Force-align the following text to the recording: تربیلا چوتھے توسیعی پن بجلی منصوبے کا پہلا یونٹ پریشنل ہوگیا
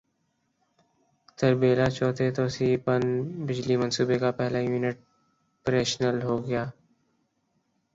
تربیلا 1.39 1.87
چوتھے 1.97 2.27
توسیعی 2.37 2.77
پن 2.85 3.01
بجلی 3.47 3.75
منصوبے 3.77 4.17
کا 4.19 4.31
پہلا 4.37 4.59
یونٹ 4.59 4.97
پریشنل 5.65 6.17
ہوگیا 6.23 6.63